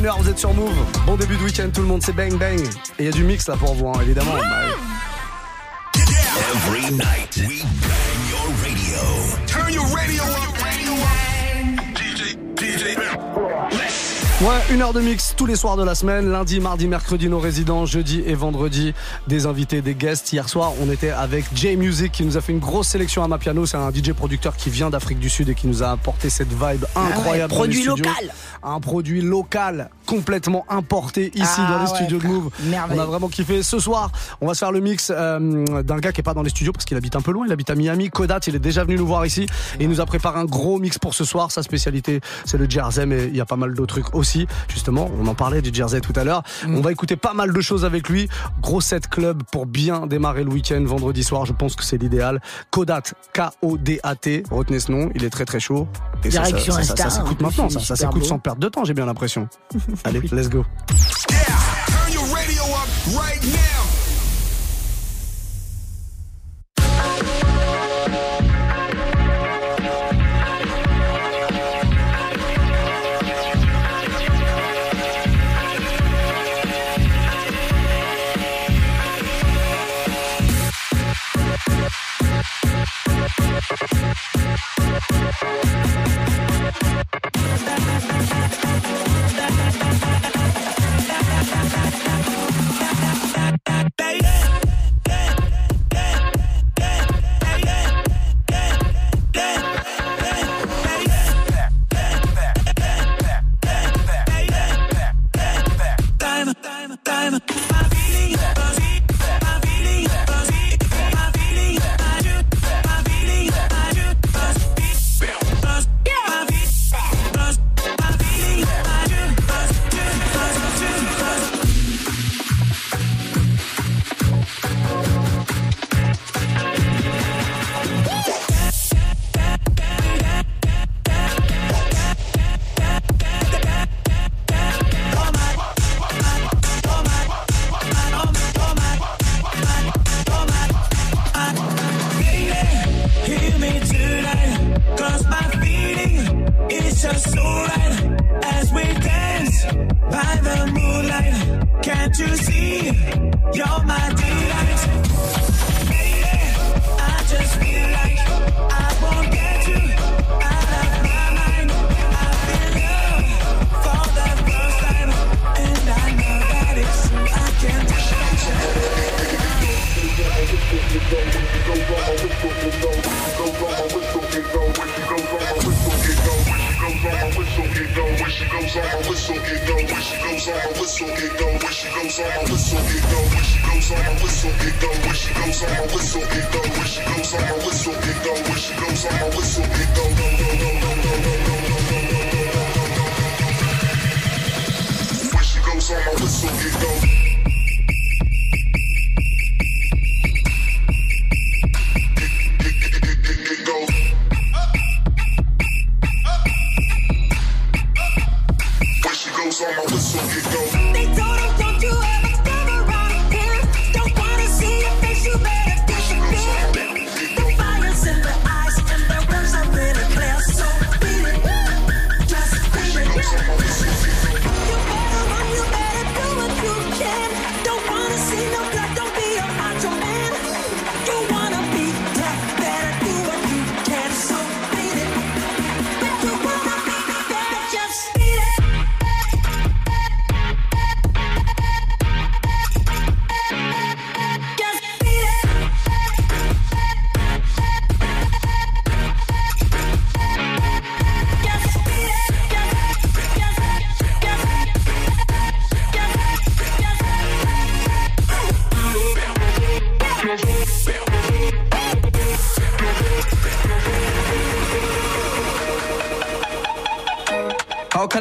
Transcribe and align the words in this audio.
21h, 0.00 0.22
vous 0.22 0.30
êtes 0.30 0.38
sur 0.38 0.54
Move. 0.54 0.74
Bon 1.06 1.16
début 1.16 1.36
de 1.36 1.42
week-end, 1.42 1.68
tout 1.72 1.82
le 1.82 1.86
monde, 1.86 2.02
c'est 2.02 2.14
bang 2.14 2.38
bang. 2.38 2.60
Et 2.98 3.00
il 3.00 3.04
y 3.04 3.08
a 3.08 3.12
du 3.12 3.22
mix 3.22 3.48
là 3.48 3.56
pour 3.56 3.74
vous, 3.74 3.88
hein, 3.88 4.00
évidemment. 4.02 4.32
Every 5.94 6.90
night, 6.92 7.36
we 7.46 7.62
bang 7.62 8.20
your 8.30 8.48
radio. 8.62 9.00
Turn 9.46 9.72
your 9.72 9.86
radio 9.94 10.22
up. 10.22 10.59
Ouais, 14.40 14.56
une 14.72 14.80
heure 14.80 14.94
de 14.94 15.02
mix 15.02 15.34
tous 15.36 15.44
les 15.44 15.54
soirs 15.54 15.76
de 15.76 15.84
la 15.84 15.94
semaine, 15.94 16.30
lundi, 16.30 16.60
mardi, 16.60 16.88
mercredi 16.88 17.28
nos 17.28 17.38
résidents, 17.38 17.84
jeudi 17.84 18.22
et 18.24 18.34
vendredi 18.34 18.94
des 19.26 19.44
invités, 19.44 19.82
des 19.82 19.94
guests. 19.94 20.32
Hier 20.32 20.48
soir, 20.48 20.72
on 20.80 20.90
était 20.90 21.10
avec 21.10 21.44
J 21.54 21.76
Music 21.76 22.10
qui 22.10 22.24
nous 22.24 22.38
a 22.38 22.40
fait 22.40 22.52
une 22.52 22.58
grosse 22.58 22.88
sélection 22.88 23.22
à 23.22 23.28
ma 23.28 23.36
piano. 23.36 23.66
C'est 23.66 23.76
un 23.76 23.90
DJ 23.90 24.14
producteur 24.14 24.56
qui 24.56 24.70
vient 24.70 24.88
d'Afrique 24.88 25.18
du 25.18 25.28
Sud 25.28 25.50
et 25.50 25.54
qui 25.54 25.66
nous 25.66 25.82
a 25.82 25.90
apporté 25.90 26.30
cette 26.30 26.48
vibe 26.48 26.86
incroyable. 26.96 27.52
dans 27.52 27.64
les 27.64 27.68
produit 27.68 27.84
local. 27.84 28.32
Un 28.62 28.80
produit 28.80 29.20
local 29.20 29.90
complètement 30.06 30.64
importé 30.70 31.30
ici 31.34 31.44
Ah 31.58 31.72
dans 31.72 31.84
les 31.84 31.90
ouais, 31.90 31.96
studios 31.96 32.18
de. 32.18 32.26
Move. 32.26 32.50
Merveille. 32.64 32.98
On 32.98 33.02
a 33.02 33.04
vraiment 33.04 33.28
kiffé. 33.28 33.62
Ce 33.62 33.78
soir, 33.78 34.10
on 34.40 34.46
va 34.46 34.54
se 34.54 34.60
faire 34.60 34.72
le 34.72 34.80
mix 34.80 35.12
euh, 35.14 35.82
d'un 35.82 35.98
gars 35.98 36.12
qui 36.12 36.20
est 36.20 36.24
pas 36.24 36.34
dans 36.34 36.42
les 36.42 36.50
studios 36.50 36.72
parce 36.72 36.86
qu'il 36.86 36.96
habite 36.96 37.14
un 37.14 37.20
peu 37.20 37.30
loin. 37.30 37.44
Il 37.46 37.52
habite 37.52 37.68
à 37.68 37.74
Miami. 37.74 38.08
Kodat, 38.08 38.40
il 38.46 38.56
est 38.56 38.58
déjà 38.58 38.84
venu 38.84 38.96
nous 38.96 39.06
voir 39.06 39.26
ici 39.26 39.42
et 39.78 39.84
il 39.84 39.88
nous 39.90 40.00
a 40.00 40.06
préparé 40.06 40.40
un 40.40 40.46
gros 40.46 40.78
mix 40.78 40.98
pour 40.98 41.12
ce 41.12 41.24
soir. 41.24 41.52
Sa 41.52 41.62
spécialité, 41.62 42.22
c'est 42.46 42.56
le 42.56 42.68
jersey, 42.68 43.04
mais 43.04 43.26
il 43.26 43.36
y 43.36 43.40
a 43.42 43.46
pas 43.46 43.56
mal 43.56 43.74
d'autres 43.74 44.00
trucs 44.00 44.14
aussi. 44.14 44.29
Justement, 44.68 45.10
on 45.20 45.26
en 45.26 45.34
parlait 45.34 45.62
du 45.62 45.72
jersey 45.72 46.00
tout 46.00 46.12
à 46.16 46.24
l'heure. 46.24 46.42
Mm. 46.66 46.76
On 46.76 46.80
va 46.80 46.92
écouter 46.92 47.16
pas 47.16 47.34
mal 47.34 47.52
de 47.52 47.60
choses 47.60 47.84
avec 47.84 48.08
lui. 48.08 48.28
Gros 48.60 48.80
set 48.80 49.08
club 49.08 49.42
pour 49.50 49.66
bien 49.66 50.06
démarrer 50.06 50.44
le 50.44 50.50
week-end 50.50 50.82
vendredi 50.84 51.24
soir. 51.24 51.46
Je 51.46 51.52
pense 51.52 51.76
que 51.76 51.84
c'est 51.84 51.98
l'idéal. 51.98 52.40
Kodat, 52.70 53.02
K-O-D-A-T. 53.32 54.44
Retenez 54.50 54.80
ce 54.80 54.92
nom. 54.92 55.10
Il 55.14 55.24
est 55.24 55.30
très 55.30 55.44
très 55.44 55.60
chaud. 55.60 55.88
Et 56.24 56.30
ça, 56.30 56.44
ça, 56.44 56.50
Direction 56.50 56.74
ça, 56.74 56.82
ça, 56.82 56.96
ça 56.96 57.06
Insta, 57.06 57.10
s'écoute 57.10 57.38
plus, 57.38 57.44
maintenant. 57.46 57.68
Ça, 57.68 57.80
ça 57.80 57.96
s'écoute 57.96 58.24
sans 58.24 58.38
perte 58.38 58.58
de 58.58 58.68
temps, 58.68 58.84
j'ai 58.84 58.94
bien 58.94 59.06
l'impression. 59.06 59.48
Allez, 60.04 60.20
let's 60.32 60.48
go. 60.48 60.64
Turn 61.28 62.12
your 62.12 62.24
radio 62.34 62.62
up 62.64 62.88
right 63.16 63.42
now. 63.44 63.79
baby. 93.96 94.59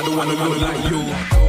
don't 0.06 0.18
wanna 0.18 0.34
look 0.34 0.60
like 0.60 0.92
you. 0.92 1.45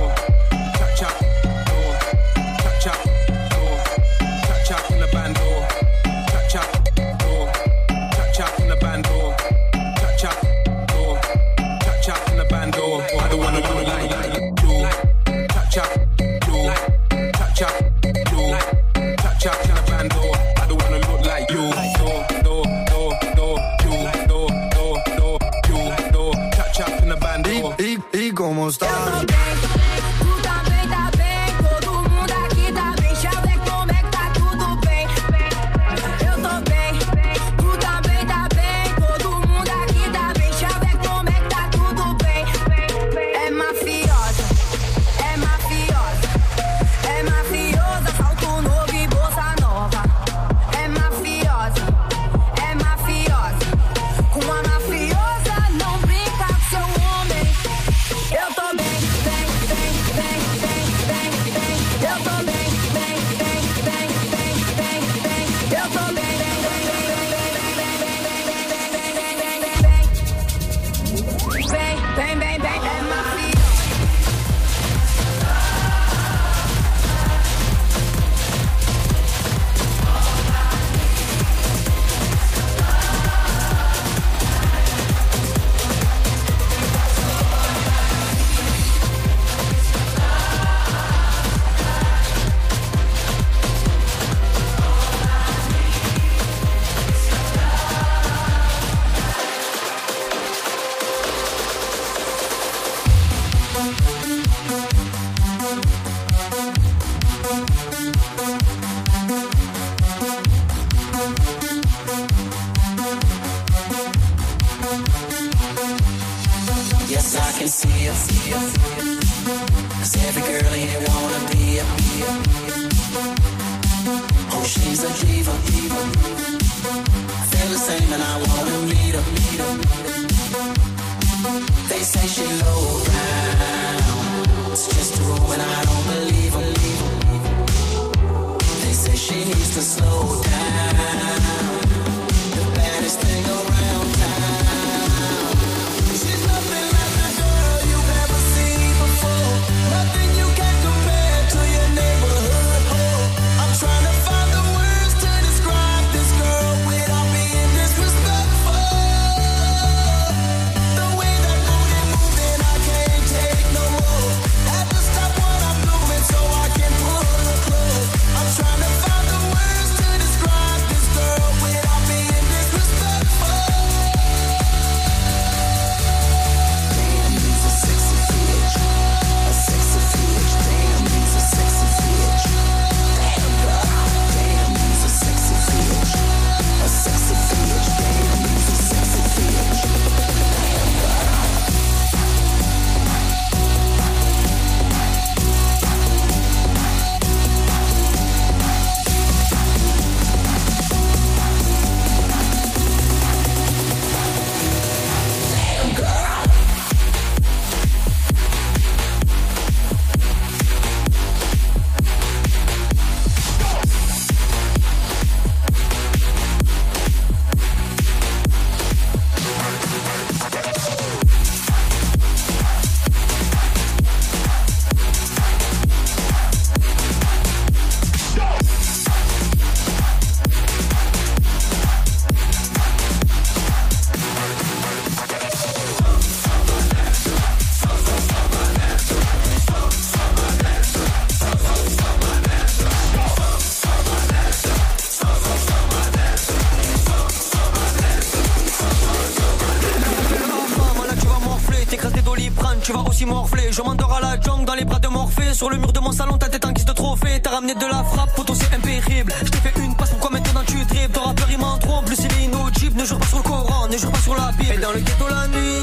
sur 255.57 255.71
le 255.71 255.79
mur 255.79 255.91
de 255.91 256.01
mon 256.01 256.13
salon, 256.13 256.37
ta 256.37 256.49
tête 256.49 256.65
en 256.67 256.73
guise 256.73 256.85
de 256.85 256.93
trophée. 256.93 257.41
T'as 257.43 257.51
ramené 257.51 257.75
de 257.75 257.87
la 257.87 258.05
frappe, 258.05 258.35
poteau 258.37 258.55
c'est 258.55 258.75
impérible. 258.75 259.33
Je 259.43 259.51
t'ai 259.51 259.59
fait 259.59 259.81
une 259.81 259.97
passe, 259.97 260.11
pourquoi 260.11 260.31
maintenant 260.31 260.61
tu 260.67 260.85
dribbles 260.85 261.13
Ton 261.15 261.23
rappeur 261.23 261.47
il 261.51 261.59
m'en 261.59 261.79
trompe, 261.79 262.05
plus 262.05 262.19
il 262.19 262.27
est 262.27 262.45
inaudible. 262.45 263.01
Ne 263.01 263.05
jure 263.07 263.19
pas 263.19 263.27
sur 263.27 263.39
le 263.39 263.43
Coran, 263.43 263.89
ne 263.89 263.97
jure 263.97 264.13
pas 264.13 264.19
sur 264.19 264.35
la 264.35 264.53
Bible. 264.53 264.75
Et 264.75 264.79
dans 264.79 264.93
le 264.93 265.01
ghetto 265.01 265.29
la 265.29 265.49
nuit, 265.49 265.83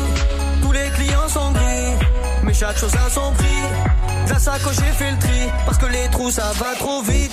tous 0.62 0.72
les 0.72 0.90
clients 0.96 1.28
sont 1.28 1.52
gris. 1.54 2.06
Mais 2.44 2.54
chaque 2.54 2.78
chose 2.78 2.94
a 2.94 3.10
son 3.10 3.32
prix. 3.34 4.30
La 4.30 4.38
sacoche, 4.38 4.76
j'ai 4.76 4.94
fait 4.94 5.12
le 5.12 5.18
tri. 5.18 5.50
Parce 5.66 5.78
que 5.80 5.88
les 5.88 6.08
trous, 6.12 6.30
ça 6.30 6.52
va 6.60 6.76
trop 6.78 7.02
vite. 7.02 7.32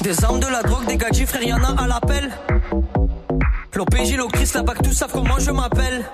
Des 0.00 0.24
armes, 0.24 0.40
de 0.40 0.48
la 0.48 0.62
drogue, 0.62 0.86
des 0.86 0.96
gadgets, 0.96 1.28
frère, 1.28 1.42
y'en 1.44 1.62
a 1.62 1.80
à 1.80 1.86
l'appel. 1.86 2.30
L'OPJ, 3.74 4.16
l'Ocris, 4.16 4.50
la 4.52 4.62
BAC, 4.62 4.82
tous 4.82 4.92
savent 4.92 5.12
comment 5.12 5.38
je 5.38 5.52
m'appelle. 5.52 6.04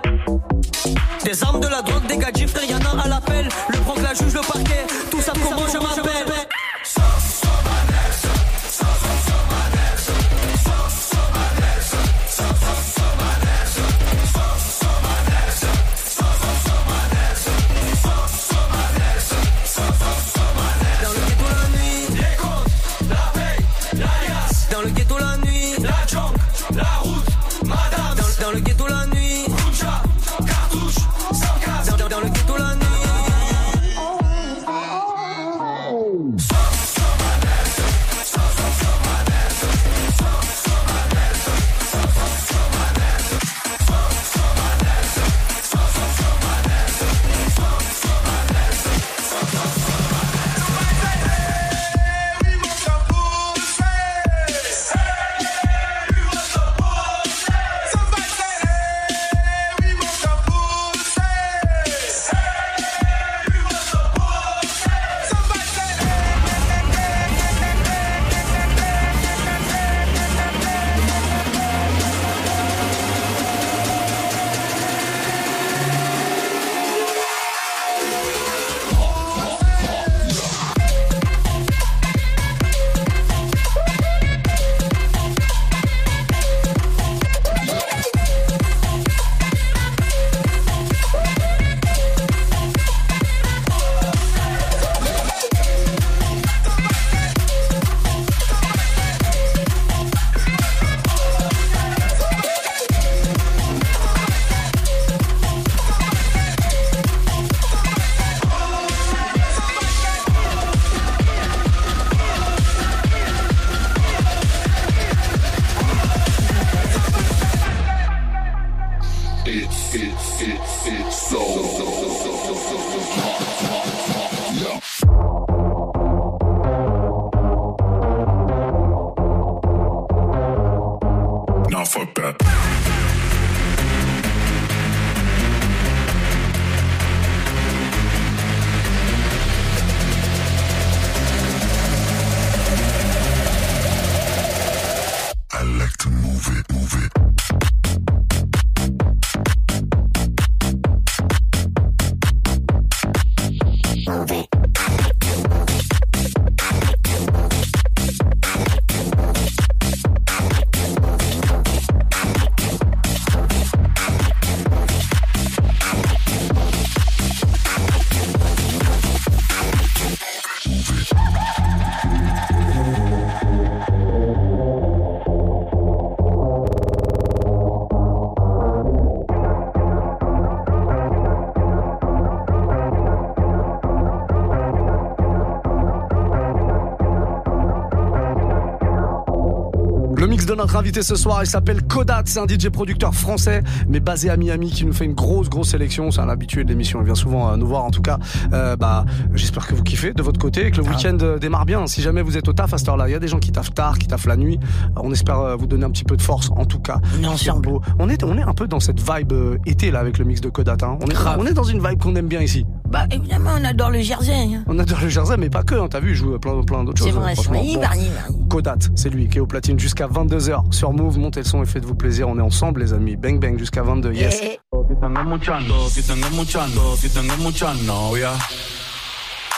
Notre 190.75 190.81
invité 190.87 191.03
ce 191.05 191.15
soir, 191.15 191.39
il 191.45 191.47
s'appelle 191.47 191.83
Kodat, 191.85 192.23
c'est 192.27 192.41
un 192.41 192.47
DJ 192.49 192.69
producteur 192.69 193.15
français, 193.15 193.63
mais 193.89 194.01
basé 194.01 194.29
à 194.29 194.37
Miami, 194.37 194.73
qui 194.73 194.85
nous 194.85 194.93
fait 194.93 195.05
une 195.05 195.13
grosse, 195.15 195.49
grosse 195.49 195.69
sélection. 195.69 196.11
C'est 196.11 196.21
un 196.21 196.29
habitué 196.29 196.65
de 196.65 196.69
l'émission, 196.69 196.99
il 197.01 197.05
vient 197.05 197.15
souvent 197.15 197.49
euh, 197.53 197.57
nous 197.57 197.67
voir. 197.69 197.85
En 197.85 197.93
tout 197.93 198.03
cas, 198.03 198.19
euh, 198.53 198.75
bah, 198.75 199.05
j'espère 199.35 199.69
que 199.69 199.75
vous 199.77 199.85
kiffez 199.85 200.13
de 200.13 200.23
votre 200.25 200.41
côté 200.41 200.67
et 200.67 200.71
que 200.73 200.79
le 200.79 200.83
week-end 200.83 201.17
euh, 201.23 201.39
démarre 201.39 201.65
bien. 201.65 201.87
Si 201.87 202.03
jamais 202.03 202.23
vous 202.23 202.37
êtes 202.37 202.49
au 202.49 202.53
taf 202.53 202.75
à 202.75 202.79
cette 202.79 202.89
heure-là, 202.89 203.09
il 203.09 203.13
y 203.13 203.15
a 203.15 203.21
des 203.21 203.29
gens 203.29 203.39
qui 203.39 203.53
taffent 203.53 203.73
tard, 203.73 204.01
qui 204.01 204.09
taffent 204.09 204.27
la 204.27 204.37
nuit. 204.37 204.59
On 204.97 205.13
espère 205.13 205.57
vous 205.57 205.69
donner 205.69 205.85
un 205.85 205.91
petit 205.91 206.03
peu 206.03 206.17
de 206.17 206.23
force, 206.23 206.51
en 206.57 206.65
tout 206.65 206.81
cas. 206.81 206.99
On 207.21 207.23
est 207.23 207.27
ensemble. 207.29 207.63
beau. 207.63 207.81
On 208.01 208.09
est, 208.09 208.25
on 208.25 208.37
est 208.37 208.43
un 208.43 208.55
peu 208.55 208.67
dans 208.67 208.81
cette 208.81 208.99
vibe 208.99 209.33
euh, 209.33 209.59
été 209.67 209.93
là 209.93 210.01
avec 210.01 210.19
le 210.19 210.25
mix 210.25 210.41
de 210.41 210.49
Kodat. 210.49 210.79
Hein. 210.83 210.99
On 211.03 211.07
est, 211.07 211.39
on 211.39 211.47
est 211.47 211.55
dans 211.55 211.63
une 211.63 211.87
vibe 211.87 212.03
qu'on 212.03 212.17
aime 212.17 212.27
bien 212.27 212.41
ici. 212.41 212.67
Bah 212.89 213.07
évidemment, 213.13 213.51
on 213.61 213.65
adore 213.65 213.91
le 213.91 214.01
Jersey. 214.01 214.33
hein. 214.35 214.65
On 214.67 214.77
adore 214.81 214.99
le 215.03 215.09
Jersey, 215.09 215.37
mais 215.39 215.51
pas 215.51 215.63
que. 215.63 215.77
hein. 215.77 215.87
T'as 215.89 216.01
vu, 216.01 216.11
il 216.11 216.15
joue 216.17 216.37
plein, 216.41 216.61
plein 216.65 216.83
d'autres 216.83 217.01
C'est 217.03 217.11
choses. 217.11 217.19
vrai, 217.21 217.31
hein, 217.31 217.35
c'est 217.37 217.43
franchement. 217.45 217.63
vrai. 217.63 217.99
Bon. 218.31 218.44
Kodat, 218.55 218.77
c'est 218.95 219.11
lui 219.11 219.29
qui 219.29 219.39
est 219.39 219.41
au 219.41 219.49
platine 219.49 219.81
jusqu'à 219.81 220.07
22h 220.07 220.73
sur 220.73 220.93
Move. 220.93 221.19
Montez 221.19 221.41
le 221.41 221.45
son 221.45 221.65
et 221.65 221.67
faites-vous 221.67 221.97
plaisir. 221.97 222.29
On 222.29 222.39
est 222.39 222.41
ensemble, 222.41 222.83
les 222.83 222.93
amis. 222.93 223.17
Bang 223.17 223.41
bang 223.41 223.59
jusqu'à 223.59 223.83
22. 223.83 224.13
Yes. 224.13 224.39
Si 224.39 224.59
tengo 225.01 225.25
muchas, 225.25 225.61
no- 225.67 225.89
si 225.89 226.03
tengo 226.07 226.31
muchas, 226.31 226.73
no- 226.73 226.95
si 226.95 227.09
tengo 227.11 227.37
muchas 227.39 227.83
novias, 227.83 228.39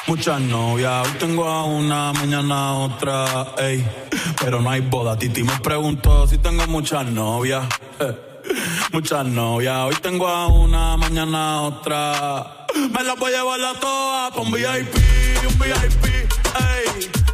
muchas 0.09 0.40
novias. 0.40 1.06
Hoy 1.06 1.12
tengo 1.18 1.44
a 1.44 1.64
una, 1.66 2.14
mañana 2.14 2.68
a 2.70 2.72
otra, 2.72 3.26
ey. 3.59 3.85
Pero 4.42 4.62
no 4.62 4.70
hay 4.70 4.80
boda. 4.80 5.14
Titi 5.18 5.42
me 5.42 5.52
preguntó 5.62 6.26
si 6.26 6.38
tengo 6.38 6.66
muchas 6.66 7.04
novias, 7.04 7.66
eh. 8.00 8.16
muchas 8.94 9.26
novias. 9.26 9.76
Hoy 9.88 9.96
tengo 10.00 10.26
a 10.26 10.46
una, 10.46 10.96
mañana 10.96 11.56
a 11.56 11.61
otra. 11.61 12.64
Me 12.74 13.04
las 13.04 13.18
voy 13.18 13.30
a 13.35 13.37
llevar 13.40 13.61
a 13.61 13.78
todas 13.78 14.30
pa' 14.32 14.40
un 14.40 14.50
VIP, 14.52 14.94
un 15.50 15.59
VIP, 15.59 16.04
ey. 16.06 16.15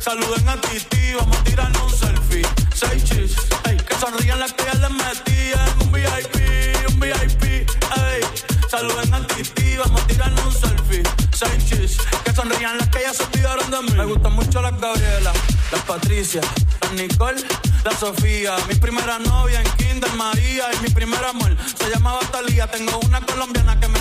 Saluden 0.03 0.49
a 0.49 0.61
Titi, 0.61 1.15
vamos 1.15 1.37
a 1.37 1.45
tirarnos 1.45 1.93
un 1.93 1.97
selfie. 1.97 2.43
Seis 2.75 3.05
chis, 3.05 3.37
ey. 3.69 3.77
Que 3.77 3.95
sonrían 3.95 4.41
las 4.41 4.53
que 4.53 4.65
ya 4.65 4.75
les 4.75 4.91
metí 4.91 5.53
en 5.53 5.87
un 5.87 5.93
VIP, 5.93 6.89
un 6.89 6.99
VIP, 6.99 7.45
ey. 7.45 8.21
Saluden 8.69 9.15
a 9.15 9.25
Titi, 9.29 9.77
vamos 9.77 10.03
a 10.03 10.07
tirarnos 10.09 10.45
un 10.45 10.53
selfie. 10.61 11.03
Seis 11.33 11.65
chis, 11.69 11.99
que 12.25 12.33
sonrían 12.35 12.79
las 12.79 12.89
que 12.89 13.01
ya 13.01 13.15
se 13.15 13.23
olvidaron 13.23 13.71
de 13.71 13.83
mí. 13.83 13.93
Me 13.97 14.05
gustan 14.07 14.33
mucho 14.33 14.61
las 14.61 14.77
Gabriela, 14.81 15.33
las 15.71 15.83
Patricia, 15.83 16.41
las 16.81 16.93
Nicole, 16.95 17.41
la 17.85 17.97
Sofía. 17.97 18.57
Mi 18.69 18.75
primera 18.75 19.21
novia 19.21 19.61
en 19.61 19.71
Kinder 19.77 20.13
María 20.15 20.65
y 20.75 20.83
mi 20.83 20.89
primer 20.89 21.25
amor 21.25 21.57
se 21.79 21.89
llamaba 21.91 22.19
Talía. 22.33 22.67
Tengo 22.67 22.99
una 23.07 23.21
colombiana 23.21 23.79
que 23.79 23.87
me 23.87 24.01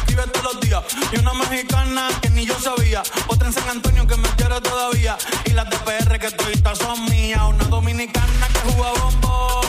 y 1.11 1.17
una 1.17 1.33
mexicana 1.33 2.07
que 2.21 2.29
ni 2.29 2.45
yo 2.45 2.57
sabía. 2.59 3.03
Otra 3.27 3.47
en 3.47 3.53
San 3.53 3.67
Antonio 3.69 4.07
que 4.07 4.15
me 4.17 4.29
quiere 4.29 4.59
todavía 4.61 5.17
y 5.45 5.51
las 5.51 5.69
de 5.69 5.77
PR 5.77 6.19
que 6.19 6.31
todavía 6.31 6.75
son 6.75 7.05
mías. 7.05 7.41
Una 7.47 7.65
dominicana 7.65 8.47
que 8.47 8.71
juega 8.71 8.91
bombón, 9.01 9.65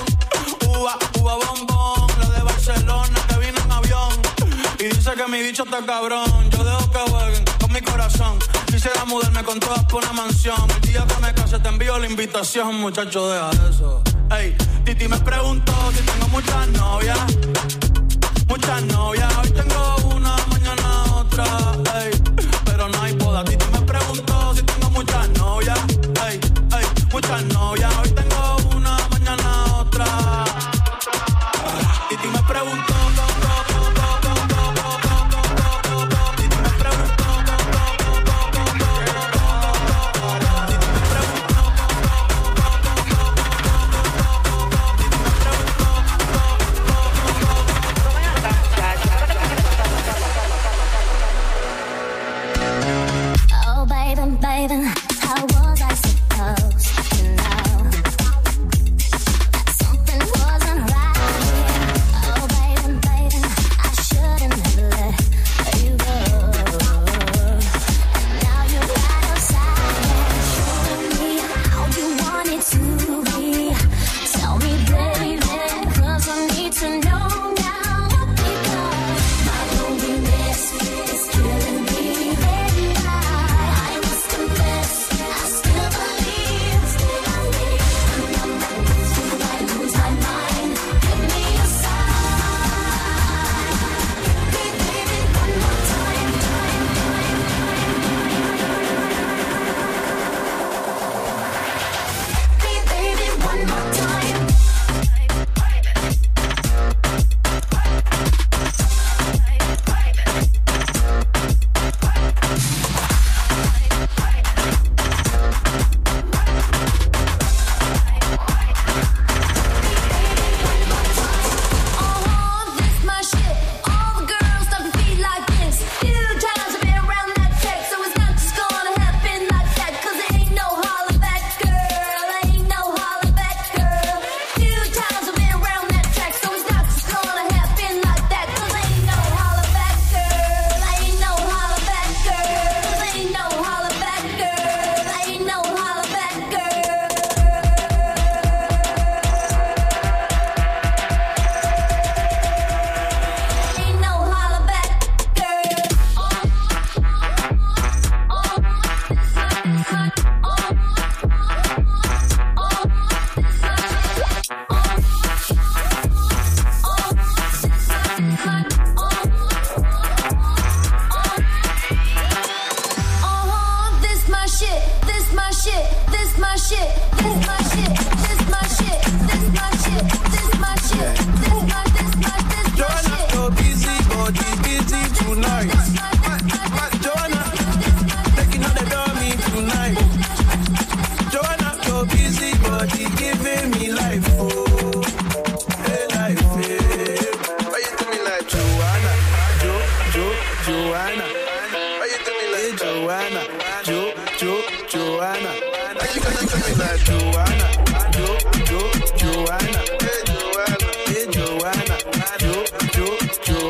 uva, 0.68 0.98
uva 1.18 1.34
bombón. 1.34 2.06
La 2.18 2.28
de 2.30 2.42
Barcelona 2.42 3.20
que 3.28 3.38
vino 3.38 3.60
en 3.60 3.72
avión 3.72 4.12
y 4.78 4.84
dice 4.84 5.12
que 5.12 5.26
mi 5.28 5.42
bicho 5.42 5.64
está 5.64 5.84
cabrón. 5.84 6.50
Yo 6.50 6.64
dejo 6.64 6.90
que 6.90 6.98
jueguen 7.10 7.44
con 7.60 7.72
mi 7.72 7.80
corazón. 7.80 8.38
Quisiera 8.66 9.04
mudarme 9.04 9.42
con 9.42 9.58
todas 9.58 9.84
por 9.84 10.02
una 10.02 10.12
mansión. 10.12 10.70
El 10.70 10.92
día 10.92 11.06
que 11.06 11.20
me 11.20 11.34
case 11.34 11.58
te 11.58 11.68
envío 11.68 11.98
la 11.98 12.06
invitación, 12.06 12.76
muchacho, 12.76 13.28
deja 13.30 13.50
eso. 13.68 14.02
Ey, 14.30 14.56
Titi 14.84 15.08
me 15.08 15.18
preguntó 15.18 15.72
si 15.92 16.02
tengo 16.02 16.28
muchas 16.28 16.68
novias. 16.68 17.18
Muchas 18.48 18.82
novias, 18.82 19.32
hoy 19.38 19.50
tengo 19.50 19.96
una, 20.14 20.21
control. 21.34 21.71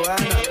Joanna. 0.03 0.42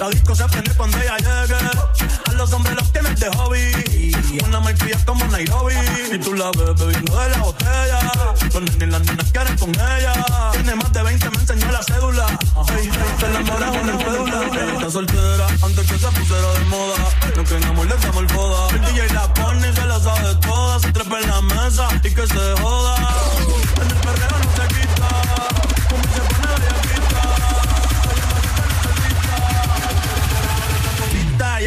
La 0.00 0.08
disco 0.08 0.34
se 0.34 0.48
prende 0.48 0.74
cuando 0.76 0.96
ella 0.96 1.18
llegue. 1.18 1.59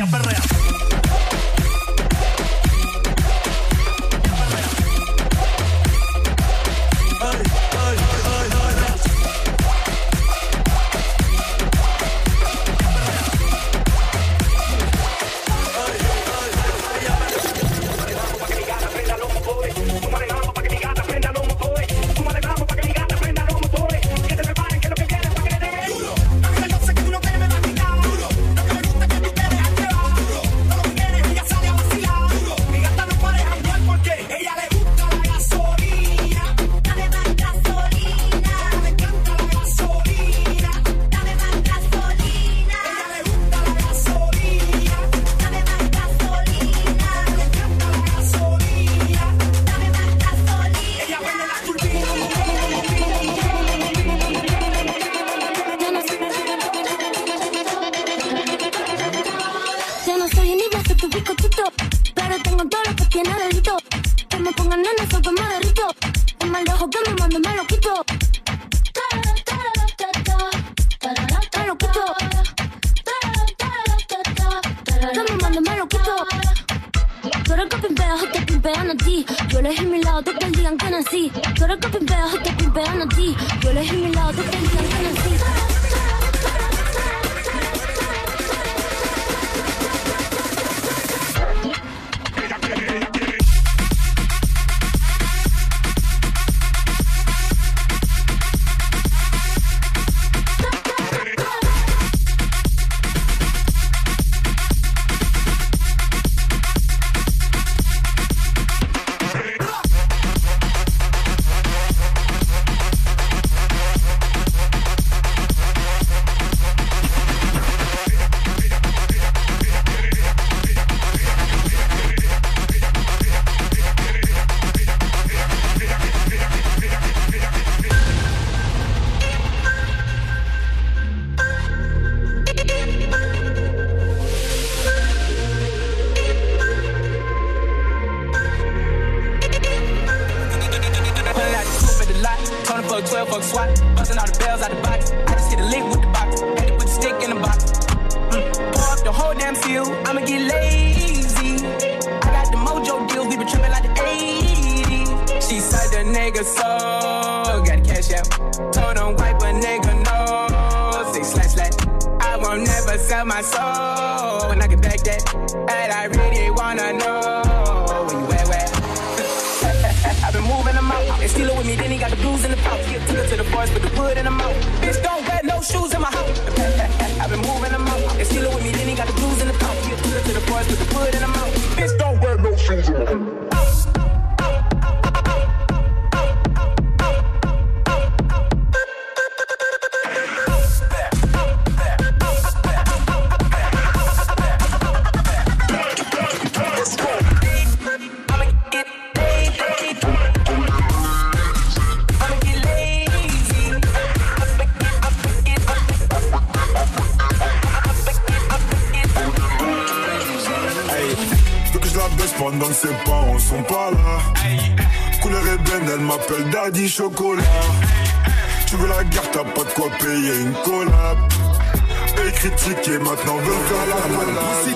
a. 0.06 0.63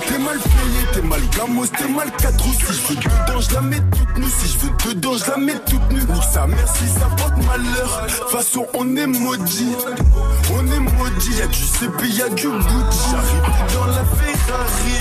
t'es 0.07 0.17
mal 0.19 0.37
payé, 0.37 0.85
t'es 0.93 1.01
mal 1.01 1.21
gamos, 1.35 1.67
t'es 1.67 1.87
mal 1.87 2.11
4 2.17 2.47
ou 2.47 2.53
si 2.53 2.59
je 2.73 2.87
veux 2.87 2.95
dedans, 2.95 3.41
je 3.41 3.53
la 3.53 3.61
mets 3.61 3.81
toute 3.91 4.17
nue. 4.17 4.29
Si 4.29 4.47
je 4.47 4.57
veux 4.59 4.93
dedans, 4.93 5.17
je 5.17 5.31
la 5.31 5.37
mets 5.37 5.59
toute 5.65 5.91
nue. 5.91 6.13
Nique 6.13 6.23
sa 6.31 6.47
mère 6.47 6.67
si 6.75 6.87
ça 6.87 7.07
porte 7.17 7.37
malheur. 7.45 8.07
Façon, 8.29 8.65
on 8.73 8.95
est 8.95 9.07
maudit. 9.07 9.75
On 10.53 10.65
est 10.71 10.79
maudit, 10.79 11.37
y'a 11.37 11.47
du 11.47 11.63
CP, 11.63 12.07
y'a 12.09 12.29
du 12.29 12.47
Gucci. 12.47 13.09
J'arrive 13.11 13.73
dans 13.73 13.85
la 13.87 14.03
Ferrari. 14.05 14.99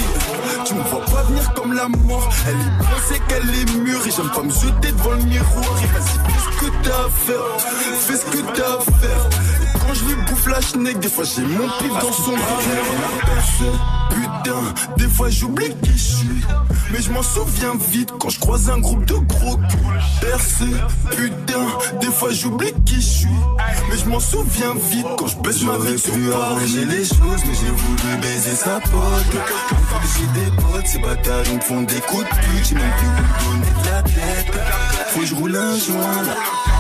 Tu 0.65 0.75
me 0.75 0.83
vois 0.83 1.05
pas 1.05 1.23
venir 1.25 1.55
comme 1.55 1.73
la 1.73 1.89
mort. 1.89 2.29
Elle 2.49 2.55
est 2.55 2.79
pensée 2.79 3.23
qu'elle 3.29 3.49
est 3.55 3.77
mûre. 3.79 4.07
Et 4.07 4.11
j'aime 4.11 4.31
pas 4.31 4.43
me 4.43 4.51
jeter 4.51 4.93
devant 4.93 5.13
le 5.13 5.23
miroir. 5.25 5.65
Et 5.83 5.87
vas-y, 5.87 6.19
fais 6.27 6.41
ce 6.45 6.61
que 6.61 6.71
t'as 6.83 6.91
à 6.91 7.09
faire. 7.11 7.61
Fais 8.01 8.17
ce 8.17 8.25
que 8.25 8.39
t'as 8.55 8.77
à 8.77 8.81
faire. 8.81 9.46
Quand 9.87 9.95
je 9.95 10.05
lui 10.05 10.15
bouffe 10.27 10.47
la 10.49 10.61
schneck, 10.61 10.99
des 10.99 11.09
fois 11.09 11.25
j'ai 11.25 11.43
mon 11.43 11.69
pif 11.79 11.93
dans 12.03 12.13
son 12.13 12.33
verre. 12.33 13.77
Putain, 14.11 14.95
des 14.97 15.09
fois 15.09 15.31
j'oublie 15.31 15.73
qui 15.83 15.93
je 15.93 16.17
suis. 16.17 16.45
Mais 16.91 17.01
je 17.01 17.11
m'en 17.13 17.23
souviens 17.23 17.75
vite 17.93 18.11
quand 18.19 18.29
je 18.29 18.41
croise 18.41 18.69
un 18.69 18.79
groupe 18.79 19.05
de 19.05 19.15
gros 19.15 19.57
culs. 19.57 20.01
Percé, 20.21 20.65
putain, 21.11 21.67
des 22.01 22.09
fois 22.09 22.31
j'oublie 22.33 22.73
qui 22.85 22.97
je 22.97 23.01
suis. 23.01 23.29
Mais 23.89 23.97
je 23.97 24.09
m'en 24.09 24.19
souviens 24.19 24.75
vite 24.91 25.07
quand 25.19 25.29
je 25.29 25.37
baisse 25.37 25.63
ma 25.63 25.79
vie 25.79 25.99
sur 25.99 26.15
arranger 26.37 26.85
les 26.85 27.05
choses, 27.05 27.43
mais 27.47 27.55
j'ai 27.55 27.71
voulu 27.71 28.17
baiser 28.21 28.57
sa 28.57 28.81
pote. 28.81 29.37
J'ai 30.17 30.41
des 30.41 30.51
potes, 30.57 30.87
ces 30.87 30.99
bâtards 30.99 31.45
ils 31.47 31.57
me 31.57 31.61
font 31.61 31.83
des 31.83 32.01
coups 32.01 32.25
de 32.25 32.29
pute. 32.29 32.67
J'ai 32.69 32.75
même 32.75 32.91
plus 32.99 33.07
où 33.07 33.53
donner 33.53 33.83
de 33.83 33.89
la 33.89 34.03
tête. 34.03 34.61
Faut 35.11 35.21
que 35.21 35.27
je 35.27 35.35
roule 35.35 35.57
un 35.57 35.79
joint 35.79 36.23
là. 36.23 36.76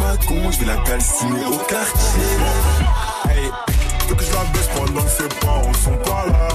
Ma 0.00 0.16
con, 0.26 0.50
je 0.50 0.58
vais 0.60 0.66
la 0.66 0.76
calciner 0.78 1.44
au 1.46 1.58
quartier. 1.58 2.30
Hey, 3.28 3.50
veux 4.08 4.14
que 4.14 4.24
je 4.24 4.32
la 4.32 4.44
baisse 4.52 4.68
pendant 4.74 5.02
que 5.02 5.10
ses 5.10 5.28
parents 5.40 5.72
sont 5.74 5.96
pas 5.98 6.26
là. 6.26 6.48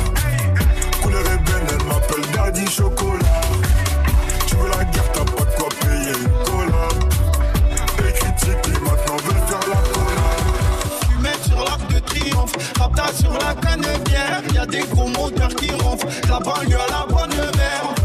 Couleur 1.02 1.22
ébène, 1.22 1.68
elle 1.70 1.86
m'appelle 1.86 2.26
Daddy 2.34 2.68
Chocolat. 2.70 3.42
Tu 4.48 4.56
veux 4.56 4.70
la 4.70 4.84
guerre, 4.86 5.12
t'as 5.14 5.26
pas 5.26 5.46
de 5.46 5.56
quoi 5.56 5.70
payer 5.82 6.14
une 6.22 6.32
collab. 6.44 6.98
Et 8.00 8.14
critiquer 8.14 8.80
maintenant, 8.82 9.18
veut 9.26 9.42
faire 9.48 9.66
la 9.70 9.82
collab. 9.94 10.42
Fumette 11.10 11.44
sur 11.46 11.64
l'arc 11.64 11.94
de 11.94 12.00
triomphe, 12.00 12.54
rapta 12.80 13.06
sur 13.14 13.34
la 13.34 13.54
canebière. 13.56 14.42
Y'a 14.54 14.66
des 14.66 14.84
gros 14.92 15.08
moteurs 15.08 15.56
qui 15.56 15.72
ronflent, 15.72 16.08
la 16.28 16.40
banlieue 16.40 16.80
à 16.80 16.92
la 16.92 17.06
bonne 17.08 17.36
mère. 17.58 17.96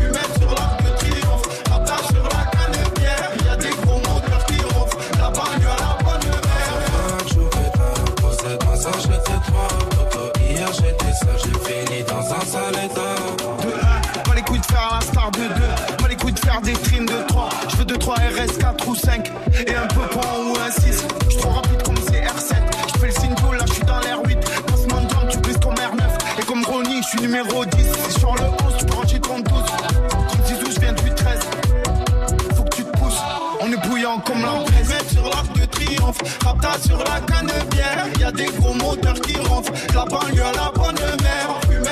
Sale 12.44 12.74
état. 12.84 13.14
De 13.62 13.68
1, 13.68 14.22
pas 14.22 14.34
les 14.34 14.42
couilles 14.42 14.60
de 14.60 14.66
faire 14.66 14.88
la 14.92 15.00
star 15.00 15.30
de 15.30 15.38
2, 15.38 15.96
pas 15.98 16.08
les 16.08 16.16
couilles 16.16 16.32
de 16.32 16.38
faire 16.38 16.60
des 16.60 16.72
trims 16.72 17.06
de 17.06 17.26
3. 17.28 17.48
Je 17.68 17.76
veux 17.76 17.84
2, 17.84 17.98
3 17.98 18.14
RS, 18.14 18.58
4 18.58 18.88
ou 18.88 18.94
5, 18.94 19.32
et 19.66 19.74
un 19.74 19.86
peu 19.86 20.00
point 20.08 20.22
ou 20.46 20.54
un 20.58 20.70
6. 20.70 21.04
Je 21.30 21.36
trop 21.38 21.50
rapide 21.50 21.82
comme 21.82 21.96
c'est 22.06 22.20
R7, 22.20 22.56
je 22.94 23.00
fais 23.00 23.06
le 23.06 23.12
signe 23.12 23.34
là 23.52 23.64
je 23.66 23.72
suis 23.72 23.84
dans 23.84 24.00
l'air 24.00 24.18
8. 24.24 24.38
Passe-moi 24.66 25.00
de 25.00 25.10
jambes, 25.10 25.28
tu 25.30 25.38
brises 25.38 25.60
ton 25.60 25.74
R9. 25.74 26.02
Et 26.38 26.42
comme 26.44 26.64
Ronnie, 26.64 27.02
je 27.02 27.08
suis 27.08 27.20
numéro 27.20 27.64
10. 27.64 27.80
Et 27.80 28.18
sur 28.18 28.34
le 28.34 28.42
11, 28.42 28.76
tu 28.78 28.84
peux 28.86 28.94
ranger 28.94 29.20
32. 29.20 29.50
36 30.28 30.58
12, 30.58 30.74
je 30.74 30.80
viens 30.80 30.92
du 30.92 31.14
13. 31.14 31.38
Faut 32.56 32.64
que 32.64 32.76
tu 32.76 32.84
te 32.84 32.98
pousses, 32.98 33.22
on 33.60 33.72
est 33.72 33.88
bouillant 33.88 34.18
comme 34.20 34.42
l'empresse. 34.42 34.92
Sur 35.12 35.24
l'arc 35.24 35.52
de 35.58 35.64
triomphe, 35.66 36.18
rapta 36.44 36.72
sur 36.84 36.98
la 36.98 37.20
canebière. 37.20 38.06
Y'a 38.20 38.32
des 38.32 38.46
gros 38.46 38.74
moteurs 38.74 39.20
qui 39.20 39.36
ronflent, 39.36 39.72
la 39.94 40.04
banlieue 40.04 40.44
à 40.44 40.52
la 40.52 40.72
bonne 40.74 40.94
mère. 41.22 41.83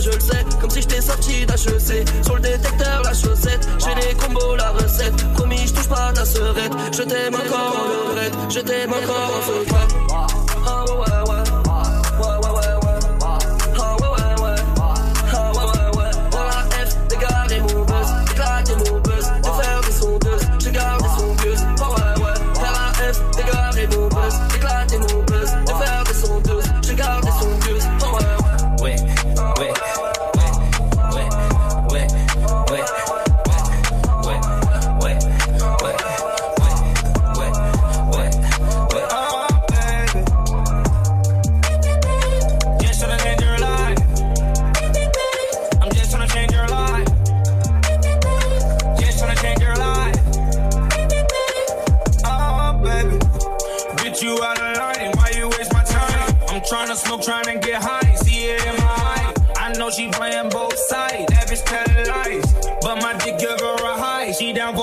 je 0.00 0.10
le 0.10 0.20
sais. 0.20 0.44
Comme 0.60 0.70
si 0.70 0.82
j'étais 0.82 1.00
sorti 1.00 1.46
d'HEC. 1.46 2.08
Sur 2.22 2.36
le 2.36 2.40
détecteur, 2.40 3.02
la 3.02 3.12
chaussette. 3.12 3.68
J'ai 3.78 3.94
les 3.94 4.14
combos, 4.14 4.56
la 4.56 4.70
recette. 4.70 5.32
Promis, 5.34 5.66
je 5.66 5.74
touche 5.74 5.88
pas 5.88 6.12
ta 6.12 6.24
serette. 6.24 6.72
Je 6.92 7.02
t'aime 7.02 7.34
encore 7.34 7.76
en 7.76 8.10
levrette. 8.10 8.34
Je 8.48 8.60
t'aime 8.60 8.92
encore 8.92 9.30
en 9.36 9.46
sauvegarde. 9.46 10.09
Tryna 56.70 56.94
smoke, 56.94 57.22
tryna 57.22 57.60
get 57.60 57.82
high. 57.82 58.14
See 58.14 58.44
it 58.44 58.64
in 58.64 58.76
my 58.76 58.86
eye. 58.86 59.34
I 59.56 59.72
know 59.72 59.90
she 59.90 60.08
playing 60.08 60.50
both 60.50 60.78
sides. 60.78 61.26
That 61.26 61.48
bitch 61.48 61.64
telling 61.64 62.06
lies. 62.06 62.46
But 62.80 63.02
my 63.02 63.12
dick 63.18 63.40
give 63.40 63.58
her 63.58 63.74
a 63.74 63.98
high. 63.98 64.30
She 64.30 64.52
down 64.52 64.76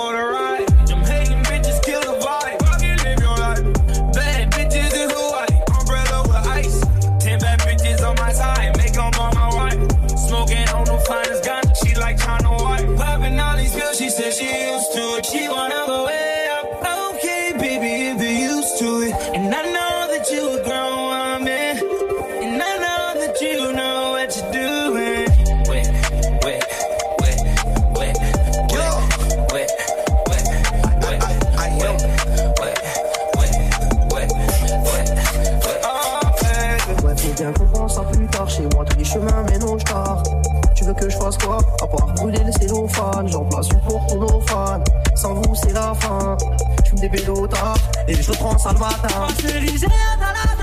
Et 48.08 48.22
je 48.22 48.32
reprends 48.32 48.58
ça 48.58 48.74
le 48.74 50.57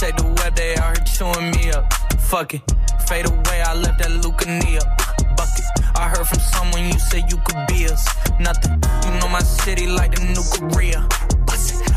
shake 0.00 0.16
the 0.16 0.24
web, 0.40 0.56
they 0.56 0.74
are 0.76 0.94
chewing 1.04 1.50
me 1.52 1.70
up. 1.72 1.84
Fuck 2.20 2.54
it, 2.54 2.62
fade 3.06 3.28
away, 3.28 3.60
I 3.60 3.74
left 3.74 3.98
that 3.98 4.12
Lucania 4.24 4.80
bucket. 5.36 5.66
I 5.94 6.08
heard 6.08 6.26
from 6.26 6.40
someone 6.40 6.84
you 6.86 6.98
said 6.98 7.30
you 7.30 7.36
could 7.44 7.66
be 7.68 7.84
us. 7.84 8.08
Nothing, 8.40 8.80
you 9.04 9.10
know 9.20 9.28
my 9.28 9.40
city 9.40 9.86
like 9.86 10.14
the 10.14 10.24
new 10.32 10.44
Korea. 10.56 11.06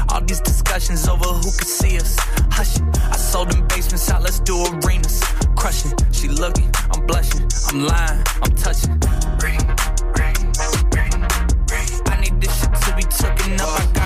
All 0.10 0.22
these 0.22 0.42
discussions 0.42 1.08
over 1.08 1.24
who 1.24 1.50
could 1.58 1.72
see 1.80 1.96
us. 1.98 2.18
Hush, 2.52 2.76
I 3.10 3.16
sold 3.16 3.52
them 3.52 3.66
basements 3.68 4.12
out, 4.12 4.22
let's 4.22 4.42
do 4.42 4.56
arenas. 4.66 5.24
Crushing, 5.56 5.94
she 6.12 6.28
looking, 6.28 6.70
I'm 6.92 7.08
blushing, 7.08 7.48
I'm 7.70 7.88
lying, 7.88 8.22
I'm 8.44 8.52
touching. 8.64 9.00
Ring, 9.40 9.64
ring, 10.20 10.40
ring, 10.92 11.16
ring. 11.72 11.90
I 12.12 12.20
need 12.20 12.36
this 12.42 12.52
shit 12.60 12.74
to 12.84 12.96
be 12.98 13.04
taken 13.04 13.62
up. 13.62 13.80
I 13.80 13.86
got 13.94 14.03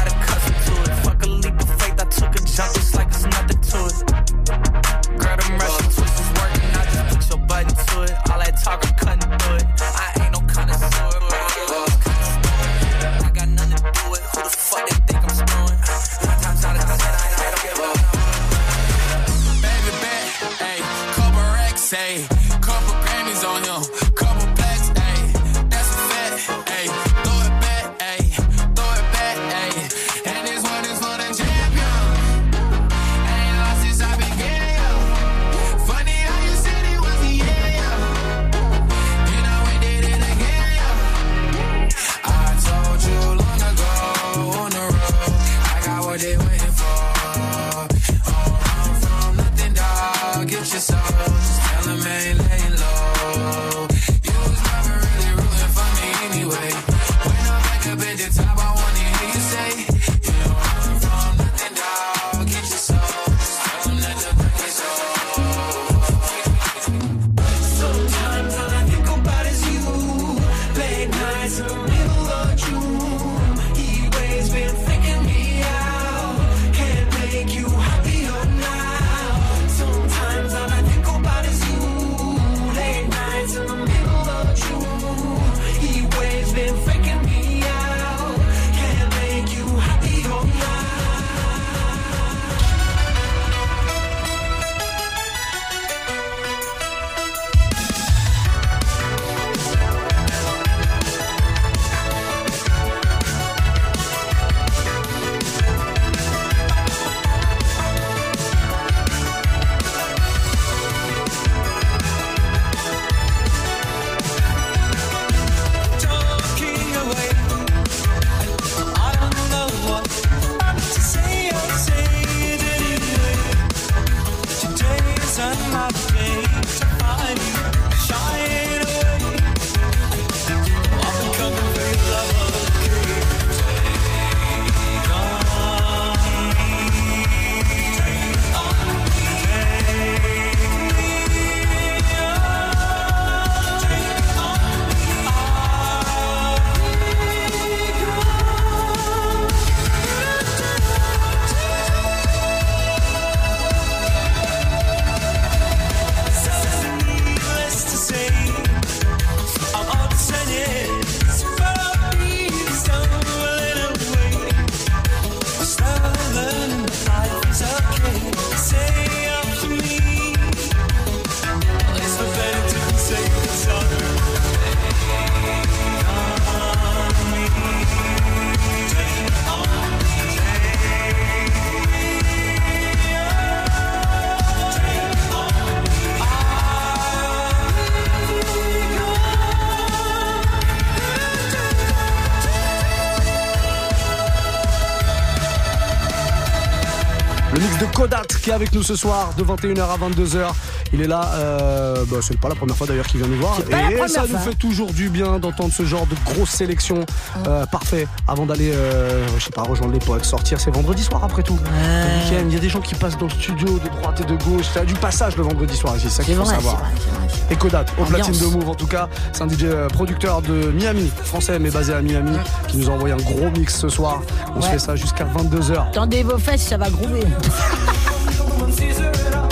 de 197.54 197.86
Kodat 197.96 198.24
qui 198.42 198.50
est 198.50 198.54
avec 198.54 198.74
nous 198.74 198.84
ce 198.84 198.96
soir 198.96 199.34
de 199.38 199.44
21h 199.44 199.82
à 199.82 199.98
22h. 199.98 200.52
Il 200.94 201.02
est 201.02 201.08
là, 201.08 201.32
euh, 201.36 202.06
bah, 202.10 202.18
c'est 202.22 202.40
pas 202.40 202.50
la 202.50 202.56
première 202.56 202.76
fois 202.76 202.88
d'ailleurs 202.88 203.08
qu'il 203.08 203.20
vient 203.20 203.30
nous 203.30 203.40
voir. 203.40 203.58
Et 203.70 204.08
ça 204.08 204.26
nous 204.28 204.38
fait 204.38 204.56
toujours 204.56 204.92
du 204.92 205.10
bien 205.10 205.40
d'entendre 205.40 205.74
ce 205.74 205.84
genre 205.86 206.06
de 206.08 206.16
grosse 206.26 206.50
sélection. 206.50 207.06
Euh, 207.48 207.66
parfait. 207.66 208.08
Avant 208.28 208.46
d'aller, 208.46 208.72
euh, 208.74 209.26
je 209.38 209.44
sais 209.44 209.52
pas, 209.52 209.64
rejoindre 209.64 209.94
les 209.94 210.00
potes, 210.00 210.26
sortir, 210.26 210.60
c'est 210.60 210.72
vendredi 210.72 211.04
soir 211.04 211.24
après 211.24 211.44
tout. 211.44 211.58
Le 211.64 212.42
Il 212.48 212.54
y 212.54 212.58
a 212.58 212.60
des 212.60 212.70
gens 212.70 212.82
qui 212.82 212.96
passent 212.96 213.18
dans 213.18 213.28
le 213.28 213.32
studio 213.32 213.80
de 213.80 213.90
droite 213.90 214.22
et 214.22 214.26
de 214.26 214.36
gauche. 214.44 214.66
C'est 214.74 214.86
du 214.86 214.94
passage 214.94 215.36
le 215.38 215.44
vendredi 215.44 215.76
soir 215.76 215.96
ici, 215.96 216.08
c'est 216.10 216.18
ça 216.18 216.24
qu'il 216.24 216.36
faut 216.36 216.44
vrai, 216.44 216.56
savoir. 216.56 216.76
vrai, 216.76 216.90
vrai. 216.90 217.38
Et 217.52 217.56
Kodat, 217.56 217.86
au 218.00 218.04
platine 218.04 218.38
de 218.38 218.46
Move 218.46 218.70
en 218.70 218.76
tout 218.76 218.88
cas. 218.88 219.10
C'est 219.34 219.44
un 219.44 219.50
DJ 219.50 219.64
euh, 219.64 219.88
producteur 219.88 220.42
de 220.42 220.72
Miami, 220.72 221.12
français 221.24 221.60
mais 221.60 221.70
basé 221.70 221.94
à 221.94 222.02
Miami, 222.02 222.38
qui 222.68 222.78
nous 222.78 222.90
a 222.90 222.94
envoyé 222.94 223.14
un 223.14 223.18
gros 223.18 223.50
mix 223.52 223.78
ce 223.78 223.90
soir. 223.90 224.22
On 224.56 224.62
se 224.62 224.68
fait 224.68 224.80
ça 224.80 224.96
jusqu'à 224.96 225.26
22h. 225.26 225.92
Tendez 225.92 226.24
vos 226.24 226.38
fesses, 226.38 226.68
ça 226.68 226.78
va 226.78 226.90
groover. 226.90 227.24
Everyone 227.46 228.72
sees 228.72 228.98
her 229.00 229.12
at 229.12 229.36
all. 229.36 229.50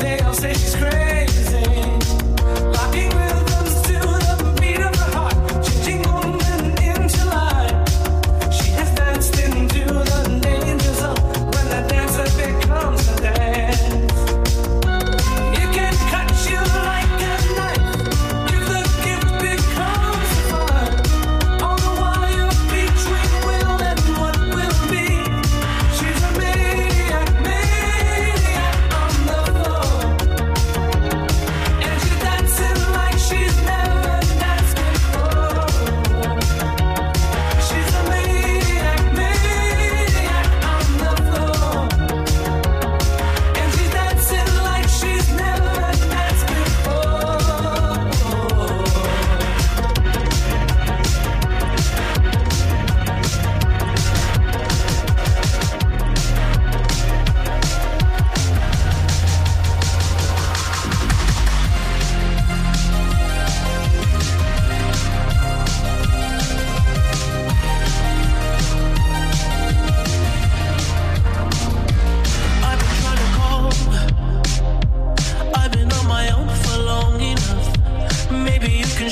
They 0.00 0.20
all 0.20 0.34
say 0.34 0.52
she's 0.52 0.76
crazy. 0.76 1.31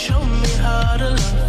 Show 0.01 0.25
me 0.25 0.49
how 0.63 0.97
to 0.97 1.11
love. 1.11 1.40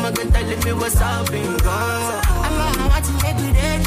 I'ma 0.00 0.12
get 0.12 0.32
that 0.32 0.46
little 0.46 0.78
what's 0.78 0.98
up 0.98 1.28
and 1.28 1.62
go. 1.62 1.70
I'm 1.70 2.80
on 2.80 2.88
watching 2.88 3.20
every 3.22 3.52
day. 3.52 3.79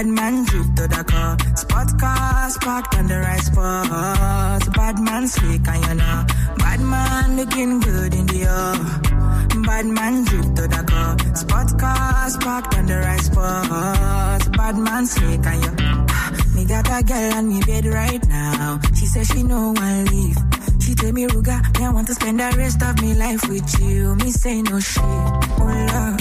Bad 0.00 0.08
man 0.08 0.44
drift 0.44 0.76
to 0.76 0.88
the 0.88 1.04
car. 1.04 1.36
Spot 1.56 1.98
car, 2.00 2.48
spot 2.48 2.96
on 2.96 3.06
the 3.06 3.18
right 3.18 3.42
spot. 3.42 4.74
Bad 4.74 4.98
man 4.98 5.28
slick 5.28 5.68
and 5.68 5.84
you 5.84 5.94
know. 5.94 6.24
Bad 6.56 6.80
man 6.80 7.36
looking 7.36 7.80
good 7.80 8.14
in 8.14 8.24
the 8.24 8.40
air. 8.48 9.62
Bad 9.62 9.84
man 9.84 10.24
drift 10.24 10.56
to 10.56 10.62
the 10.62 10.82
car. 10.88 11.36
Spot 11.36 11.78
car, 11.78 12.30
spot 12.30 12.78
on 12.78 12.86
the 12.86 12.96
right 12.96 13.20
spot. 13.20 14.56
Bad 14.56 14.78
man 14.78 15.04
slick 15.04 15.44
and 15.44 15.64
you 15.64 15.72
Me 16.56 16.64
got 16.64 16.88
a 16.88 17.04
girl 17.04 17.34
on 17.34 17.48
me 17.48 17.60
bed 17.60 17.84
right 17.84 18.26
now. 18.26 18.80
She 18.94 19.04
says 19.04 19.26
she 19.26 19.42
no 19.42 19.74
one 19.74 20.04
leave. 20.06 20.38
She 20.80 20.94
tell 20.94 21.12
me, 21.12 21.26
Ruga, 21.26 21.78
me 21.78 21.84
I 21.84 21.90
want 21.90 22.06
to 22.06 22.14
spend 22.14 22.40
the 22.40 22.50
rest 22.56 22.82
of 22.82 23.02
me 23.02 23.12
life 23.12 23.46
with 23.50 23.68
you. 23.82 24.14
Me 24.14 24.30
say 24.30 24.62
no 24.62 24.80
shit, 24.80 25.02
oh 25.04 25.86
love. 25.92 26.19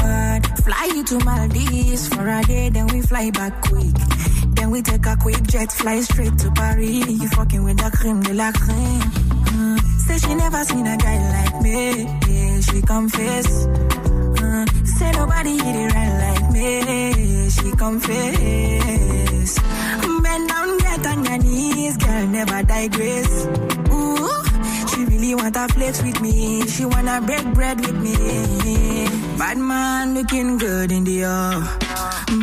Fly 0.64 0.92
you 0.96 1.04
to 1.04 1.20
Maldives 1.26 2.08
for 2.10 2.28
a 2.28 2.42
day, 2.44 2.70
then 2.70 2.88
we 2.88 3.02
fly 3.02 3.32
back 3.32 3.62
quick. 3.62 3.96
Then 4.56 4.72
we 4.72 4.82
take 4.82 5.06
a 5.06 5.16
quick 5.16 5.42
jet, 5.44 5.72
fly 5.72 6.02
straight 6.02 6.38
to 6.40 6.52
Paris. 6.52 7.08
You 7.08 7.28
fucking 7.30 7.64
with 7.64 7.78
the 7.78 7.90
cream 7.98 8.22
de 8.22 8.34
la 8.34 8.52
cream. 8.52 9.02
Mm. 9.02 9.80
Say 10.06 10.18
she 10.18 10.36
never 10.36 10.64
seen 10.64 10.86
a 10.88 10.98
guy 10.98 11.18
like 11.32 11.62
me. 11.62 12.04
Yeah, 12.28 12.60
she 12.62 12.82
confess. 12.82 13.68
Mm. 13.68 14.88
Say 14.88 15.12
nobody 15.12 15.52
hit 15.58 15.76
it 15.76 15.94
right 15.94 16.14
like 16.26 16.52
me. 16.52 17.50
She 17.50 17.72
confess. 17.72 19.60
Bend 20.24 20.50
down, 20.50 20.78
get 20.80 21.06
on 21.08 21.26
your 21.26 21.38
knees, 21.38 21.98
girl, 21.98 22.28
never 22.28 22.64
digress. 22.64 23.46
Ooh, 23.92 24.30
she 24.90 25.06
really 25.06 25.36
wanna 25.36 25.68
flex 25.70 26.04
with 26.04 26.22
me. 26.22 26.68
She 26.68 26.86
wanna 26.86 27.22
break 27.22 27.46
bread 27.54 27.80
with 27.80 27.96
me. 27.96 28.99
Bad 29.40 29.58
man 29.58 30.16
looking 30.16 30.58
good 30.58 30.92
in 30.92 31.06
the 31.06 31.24
off. 31.24 31.80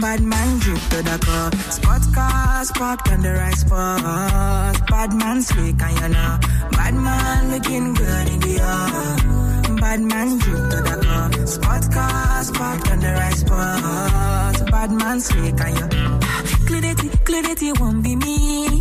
Bad 0.00 0.22
man 0.22 0.58
drip 0.60 0.80
to 0.88 1.02
the 1.02 1.18
car. 1.20 1.52
Spot 1.70 2.02
cars 2.14 2.70
parked 2.72 3.10
on 3.10 3.20
the 3.20 3.34
right 3.34 3.54
spot. 3.54 4.88
Bad 4.88 5.12
man 5.12 5.42
slick 5.42 5.82
and 5.82 6.00
you 6.00 6.08
know. 6.08 6.38
Bad 6.72 6.94
man 6.94 7.50
looking 7.52 7.92
good 7.92 8.28
in 8.28 8.40
the 8.40 8.60
off. 8.62 9.78
Bad 9.78 10.00
man 10.00 10.38
drip 10.38 10.70
to 10.70 10.76
the 10.88 10.96
car. 11.04 11.46
Spot 11.46 11.92
cars 11.92 12.50
parked 12.52 12.90
on 12.90 13.00
the 13.00 13.12
right 13.12 13.34
spot. 13.34 14.70
Bad 14.70 14.90
man 14.92 15.20
slick 15.20 15.60
and 15.60 15.76
you. 15.78 15.86
Clarity, 16.66 17.08
clarity 17.26 17.72
won't 17.78 18.02
be 18.02 18.16
me. 18.16 18.80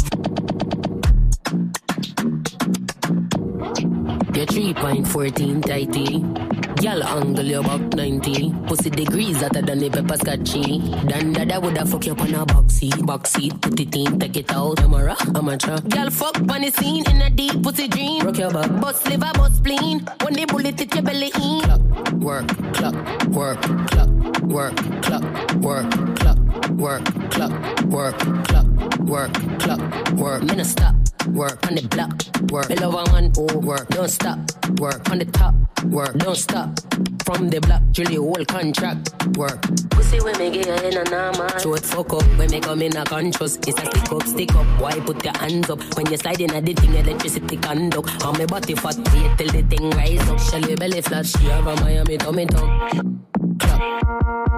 Get 4.31 4.47
3.14 4.49 5.65
tighty. 5.65 6.54
Girl 6.85 7.01
angle 7.03 7.45
you 7.45 7.59
about 7.61 7.95
90. 7.95 8.53
Pussy 8.67 8.91
degrees 8.91 9.41
hotter 9.41 9.63
than 9.63 9.79
the 9.79 9.89
pepper 9.89 10.17
scotchy. 10.17 10.77
Dan 11.07 11.33
dada 11.33 11.59
woulda 11.59 11.83
fuck 11.83 12.05
you 12.05 12.11
up 12.11 12.21
on 12.21 12.35
a 12.35 12.45
boxy. 12.45 12.91
Boxy, 13.09 13.49
put 13.59 13.79
it 13.79 13.95
in, 13.95 14.19
take 14.19 14.37
it 14.37 14.53
out. 14.53 14.77
Camera, 14.77 15.15
amateur. 15.33 15.79
Girl 15.89 16.11
fuck 16.11 16.37
on 16.37 16.61
the 16.61 16.71
scene 16.77 17.03
in 17.09 17.21
a 17.21 17.31
deep 17.31 17.63
pussy 17.63 17.87
dream. 17.87 18.23
Rock 18.23 18.37
your 18.37 18.51
back. 18.51 18.69
Bust 18.79 19.03
liver, 19.09 19.31
bust 19.33 19.55
spleen. 19.55 20.05
When 20.21 20.33
they 20.35 20.45
bullet 20.45 20.79
hit 20.79 20.93
your 20.93 21.01
belly 21.01 21.31
in. 21.33 21.61
Clock, 21.61 22.11
work, 22.21 22.47
clock, 22.75 22.95
work, 23.29 23.61
clock, 23.89 24.09
work, 24.43 24.75
clock, 25.01 25.23
work, 25.65 25.89
clock, 26.19 26.69
work, 26.69 27.05
clock, 27.31 27.83
work, 27.85 28.19
clock, 28.45 28.67
work, 28.99 29.33
clock, 29.57 30.11
work. 30.11 30.43
Me 30.43 30.55
no 30.55 30.63
stop. 30.63 31.04
Work 31.33 31.65
on 31.65 31.75
the 31.75 31.87
block, 31.89 32.13
work. 32.51 32.69
Me 32.69 32.75
love 32.75 32.93
a 32.93 33.11
man 33.11 33.31
who 33.35 33.59
work, 33.59 33.87
don't 33.89 34.09
stop. 34.09 34.37
Work 34.79 35.09
on 35.09 35.19
the 35.19 35.25
top, 35.25 35.55
work, 35.85 36.15
don't 36.17 36.35
stop. 36.35 36.79
From 37.25 37.49
the 37.49 37.59
block, 37.59 37.81
the 37.93 38.15
whole 38.15 38.45
contract, 38.45 39.09
work. 39.35 39.59
Pussy 39.89 40.21
when 40.21 40.37
me 40.37 40.51
get 40.51 40.67
in 40.67 40.97
a 40.97 41.03
normal. 41.09 41.49
Throat 41.59 41.85
fuck 41.85 42.13
up 42.13 42.23
when 42.37 42.51
me 42.51 42.59
come 42.59 42.81
in 42.83 42.95
a 42.95 43.03
conscious. 43.03 43.57
It's 43.67 43.81
a 43.81 43.85
stick 43.85 44.11
up, 44.11 44.23
stick 44.23 44.55
up. 44.55 44.81
Why 44.81 44.99
put 44.99 45.23
your 45.23 45.37
hands 45.37 45.69
up 45.69 45.81
when 45.97 46.05
you 46.11 46.17
slide 46.17 46.41
in 46.41 46.53
a 46.53 46.61
the 46.61 46.73
thing 46.73 46.93
electricity 46.93 47.57
conduct? 47.57 48.23
On 48.23 48.37
me 48.37 48.45
body 48.45 48.75
fat, 48.75 48.95
wait 48.95 49.37
till 49.37 49.49
the 49.49 49.63
thing 49.63 49.89
rise 49.91 50.29
up. 50.29 50.39
Shelly 50.39 50.75
belly 50.75 51.01
flat, 51.01 51.25
she 51.25 51.45
have 51.45 51.65
a 51.65 51.75
Miami 51.81 52.17
tummy 52.17 52.45
tuck. 52.45 52.93
Love 52.93 54.54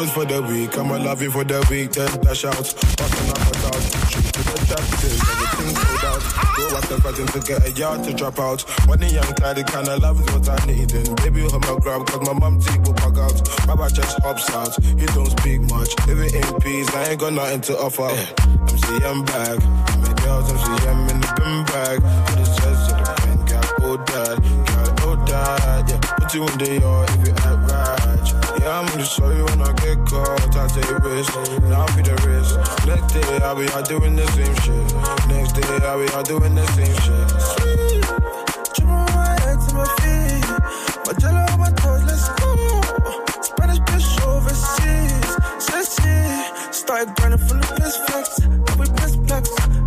is 0.00 0.10
for 0.12 0.24
the 0.24 0.40
weak, 0.42 0.76
I'ma 0.78 0.96
love 0.96 1.20
you 1.22 1.30
for 1.30 1.44
the 1.44 1.64
week, 1.70 1.92
then 1.92 2.08
dash 2.22 2.44
out. 2.44 2.56
Bustin' 2.56 3.30
up 3.30 3.38
a 3.38 3.54
out, 3.68 3.82
shoot 4.10 4.24
to 4.32 4.42
the 4.42 4.54
till 4.98 5.12
everything 5.12 5.76
sold 5.76 6.04
out. 6.08 6.22
Go 6.56 6.76
up 6.76 6.84
the 6.88 7.00
button 7.02 7.26
to 7.26 7.40
get 7.40 7.66
a 7.66 7.70
yard 7.72 8.04
to 8.04 8.12
drop 8.14 8.38
out. 8.38 8.62
When 8.88 8.98
the 9.00 9.06
young 9.06 9.30
guy, 9.36 9.52
the 9.52 9.62
kind 9.62 9.88
of 9.88 10.02
love 10.02 10.20
is 10.20 10.26
what 10.32 10.48
I 10.48 10.56
need. 10.66 10.92
And 10.94 11.16
baby, 11.16 11.40
hold 11.42 11.60
my 11.62 11.76
grab, 11.78 12.06
cause 12.06 12.26
my 12.26 12.32
mom 12.32 12.60
teeth 12.60 12.80
will 12.86 12.94
bug 12.94 13.18
out. 13.18 13.36
Baba 13.66 13.90
just 13.90 14.18
hops 14.22 14.50
out, 14.50 14.74
he 14.82 15.06
don't 15.12 15.30
speak 15.38 15.60
much. 15.70 15.92
If 16.08 16.18
it 16.18 16.34
ain't 16.34 16.62
peace, 16.62 16.88
I 16.94 17.10
ain't 17.10 17.20
got 17.20 17.32
nothing 17.32 17.60
to 17.68 17.78
offer. 17.78 18.08
MC, 18.08 19.04
I'm 19.04 19.24
back. 19.24 19.58
My 20.00 20.12
girls, 20.24 20.50
MC, 20.50 20.70
I'm 20.88 21.08
in 21.12 21.20
the 21.20 21.30
bin 21.36 21.56
bag. 21.68 21.98
To 22.00 22.32
the 22.34 22.46
chest, 22.56 22.80
to 22.88 22.94
the 22.98 23.14
pen, 23.20 23.38
got 23.46 23.68
oh 23.84 23.96
dad, 24.00 24.36
got 24.66 25.04
oh 25.04 25.16
dad, 25.26 25.90
yeah. 25.90 26.00
Put 26.18 26.34
you 26.34 26.48
in 26.48 26.58
the 26.58 26.80
yard 26.80 27.10
if 27.10 27.28
you. 27.28 27.53
Yeah, 28.64 28.80
I'm 28.80 28.86
gonna 28.86 29.04
show 29.04 29.30
you 29.30 29.44
when 29.44 29.60
I 29.60 29.72
get 29.74 29.98
caught. 30.06 30.56
I 30.56 30.66
take 30.68 30.88
risks, 31.04 31.36
and 31.36 31.74
I'll 31.74 31.86
be 31.94 32.00
the 32.00 32.16
risk. 32.24 32.56
Next 32.86 33.12
day, 33.12 33.44
I'll 33.44 33.54
be 33.54 33.68
out 33.68 33.86
doing 33.86 34.16
the 34.16 34.26
same 34.32 34.56
shit. 34.64 35.28
Next 35.28 35.52
day, 35.52 35.86
I'll 35.86 36.00
be 36.00 36.08
out 36.14 36.24
doing 36.24 36.54
the 36.54 36.64
same 36.72 36.96
shit. 37.04 37.28
Sweet, 37.44 38.00
tripping 38.72 39.12
my 39.12 39.36
head 39.44 39.60
to 39.68 39.74
my 39.76 39.84
feet. 40.00 40.48
My 41.04 41.12
jello 41.20 41.44
on 41.52 41.60
my 41.60 41.70
toes, 41.76 42.04
let's 42.08 42.26
go. 42.40 42.80
Spanish 43.42 43.80
bitch 43.84 44.24
overseas. 44.24 45.28
Sexy, 45.60 46.72
started 46.72 47.14
grinding 47.16 47.44
from 47.46 47.60
the 47.60 47.68
piss 47.76 47.96
flex. 48.08 48.40
Now 48.48 48.76
we 48.80 48.86
piss 48.96 49.14
flex. 49.28 49.83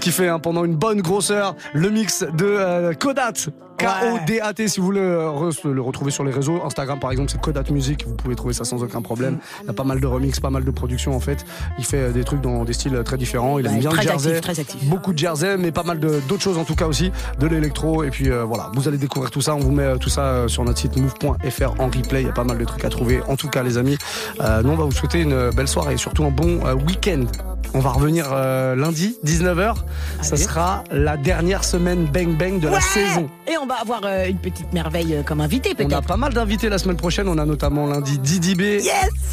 Kiffé 0.00 0.28
hein, 0.28 0.38
pendant 0.38 0.64
une 0.64 0.74
bonne 0.74 1.02
grosse 1.02 1.30
heure 1.30 1.54
le 1.74 1.90
mix 1.90 2.22
de 2.22 2.46
euh, 2.46 2.94
Kodat. 2.94 3.32
K-O-D-A-T 3.80 4.68
si 4.68 4.80
vous 4.80 4.86
voulez 4.86 5.00
euh, 5.00 5.50
le 5.64 5.80
retrouver 5.80 6.10
sur 6.10 6.24
les 6.24 6.32
réseaux. 6.32 6.62
Instagram 6.64 7.00
par 7.00 7.10
exemple 7.10 7.30
c'est 7.30 7.40
Kodat 7.40 7.64
Music, 7.70 8.04
vous 8.06 8.14
pouvez 8.14 8.36
trouver 8.36 8.54
ça 8.54 8.64
sans 8.64 8.82
aucun 8.82 9.02
problème. 9.02 9.38
Il 9.62 9.66
y 9.66 9.70
a 9.70 9.72
pas 9.72 9.84
mal 9.84 10.00
de 10.00 10.06
remix, 10.06 10.40
pas 10.40 10.50
mal 10.50 10.64
de 10.64 10.70
productions 10.70 11.14
en 11.14 11.20
fait. 11.20 11.44
Il 11.78 11.84
fait 11.84 11.98
euh, 11.98 12.12
des 12.12 12.24
trucs 12.24 12.40
dans 12.40 12.64
des 12.64 12.72
styles 12.72 12.94
euh, 12.94 13.02
très 13.02 13.16
différents. 13.16 13.58
Il 13.58 13.66
aime 13.66 13.78
bien 13.78 13.90
le 13.90 14.00
jersey, 14.00 14.36
actif, 14.36 14.40
très 14.40 14.60
actif. 14.60 14.84
beaucoup 14.84 15.12
de 15.12 15.18
jersey, 15.18 15.56
mais 15.56 15.72
pas 15.72 15.82
mal 15.82 15.98
d'autres 15.98 16.42
choses 16.42 16.58
en 16.58 16.64
tout 16.64 16.74
cas 16.74 16.86
aussi, 16.86 17.12
de 17.38 17.46
l'électro. 17.46 18.04
Et 18.04 18.10
puis 18.10 18.30
euh, 18.30 18.44
voilà, 18.44 18.70
vous 18.74 18.88
allez 18.88 18.98
découvrir 18.98 19.30
tout 19.30 19.40
ça. 19.40 19.54
On 19.54 19.60
vous 19.60 19.72
met 19.72 19.96
tout 19.98 20.08
ça 20.08 20.48
sur 20.48 20.64
notre 20.64 20.78
site 20.78 20.96
move.fr 20.96 21.80
en 21.80 21.86
replay. 21.86 22.22
Il 22.22 22.26
y 22.26 22.30
a 22.30 22.32
pas 22.32 22.44
mal 22.44 22.58
de 22.58 22.64
trucs 22.64 22.84
à 22.84 22.88
trouver. 22.88 23.20
En 23.28 23.36
tout 23.36 23.48
cas 23.48 23.62
les 23.62 23.78
amis, 23.78 23.96
euh, 24.40 24.62
nous 24.62 24.70
on 24.70 24.76
va 24.76 24.84
vous 24.84 24.92
souhaiter 24.92 25.20
une 25.20 25.50
belle 25.50 25.68
soirée 25.68 25.94
et 25.94 25.96
surtout 25.96 26.24
un 26.24 26.30
bon 26.30 26.60
euh, 26.66 26.74
week-end. 26.74 27.24
On 27.72 27.78
va 27.80 27.90
revenir 27.90 28.34
lundi 28.34 29.16
19h. 29.24 29.76
Ça 30.22 30.36
sera 30.36 30.82
la 30.90 31.16
dernière 31.16 31.62
semaine 31.62 32.04
bang 32.06 32.36
bang 32.36 32.58
de 32.58 32.66
la 32.66 32.80
saison. 32.80 33.30
Et 33.46 33.56
on 33.58 33.66
va 33.66 33.69
avoir 33.80 34.00
euh, 34.04 34.26
une 34.28 34.38
petite 34.38 34.72
merveille 34.72 35.14
euh, 35.14 35.22
comme 35.22 35.40
invité 35.40 35.70
On 35.78 35.82
a 35.82 35.86
peut-être. 35.88 36.02
pas 36.06 36.16
mal 36.16 36.32
d'invités 36.32 36.68
la 36.68 36.78
semaine 36.78 36.96
prochaine. 36.96 37.28
On 37.28 37.38
a 37.38 37.44
notamment 37.46 37.86
lundi 37.86 38.18
Didi 38.18 38.54
B, 38.54 38.62